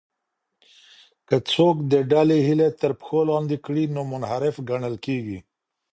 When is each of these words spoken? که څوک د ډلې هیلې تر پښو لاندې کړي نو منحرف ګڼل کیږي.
که 1.27 1.35
څوک 1.51 1.75
د 1.91 1.93
ډلې 2.11 2.37
هیلې 2.47 2.67
تر 2.81 2.91
پښو 2.99 3.19
لاندې 3.29 3.57
کړي 3.65 3.83
نو 3.95 4.01
منحرف 4.11 4.55
ګڼل 4.69 4.95
کیږي. 5.05 5.39